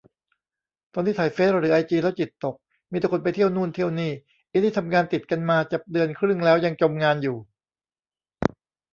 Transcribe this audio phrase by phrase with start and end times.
[0.93, 2.55] ตอนนี้ไถเฟซหรือไอจีแล้วจิตตก
[2.91, 4.11] มีแต่คนไปเที่ยวนู่นเที่ยวนี่
[4.51, 7.37] อินี่ทำงานติดกันมาจะเดือนครึ่งแล้วยังจมงานอยู่